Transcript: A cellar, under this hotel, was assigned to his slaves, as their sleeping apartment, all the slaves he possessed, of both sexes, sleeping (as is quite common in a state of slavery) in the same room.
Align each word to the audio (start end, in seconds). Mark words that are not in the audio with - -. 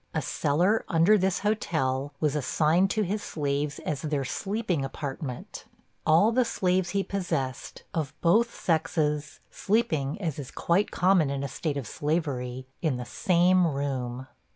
A 0.15 0.21
cellar, 0.23 0.83
under 0.87 1.15
this 1.15 1.41
hotel, 1.41 2.11
was 2.19 2.35
assigned 2.35 2.89
to 2.89 3.03
his 3.03 3.21
slaves, 3.21 3.77
as 3.85 4.01
their 4.01 4.25
sleeping 4.25 4.83
apartment, 4.83 5.65
all 6.07 6.31
the 6.31 6.43
slaves 6.43 6.89
he 6.89 7.03
possessed, 7.03 7.83
of 7.93 8.11
both 8.19 8.51
sexes, 8.51 9.41
sleeping 9.51 10.19
(as 10.19 10.39
is 10.39 10.49
quite 10.49 10.89
common 10.89 11.29
in 11.29 11.43
a 11.43 11.47
state 11.47 11.77
of 11.77 11.85
slavery) 11.85 12.65
in 12.81 12.97
the 12.97 13.05
same 13.05 13.67
room. 13.67 14.25